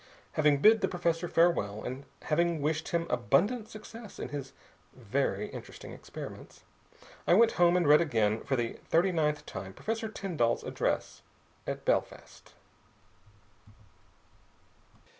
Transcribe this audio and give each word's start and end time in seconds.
Having 0.31 0.61
bid 0.63 0.81
the 0.81 0.87
professor 0.87 1.27
farewell 1.27 1.83
and 1.83 2.01
wished 2.59 2.87
him 2.89 3.05
abundant 3.07 3.69
success 3.69 4.17
in 4.17 4.29
his 4.29 4.51
very 4.95 5.49
interesting 5.49 5.91
experiments, 5.91 6.63
I 7.27 7.35
went 7.35 7.51
home 7.51 7.77
and 7.77 7.87
read 7.87 8.01
again 8.01 8.43
for 8.43 8.55
the 8.55 8.79
thirty 8.89 9.11
ninth 9.11 9.45
time 9.45 9.73
Professor 9.73 10.09
Tyndall's 10.09 10.63
address 10.63 11.21
at 11.67 11.85
Belfast. 11.85 12.55